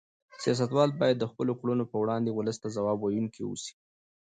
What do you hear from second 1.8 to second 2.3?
په وړاندې